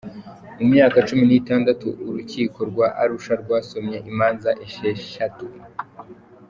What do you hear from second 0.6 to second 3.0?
myaka cumi nitandatu Urukiko rwa